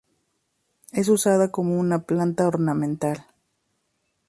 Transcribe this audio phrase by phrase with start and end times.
[0.91, 3.23] Es usada como una planta ornamental.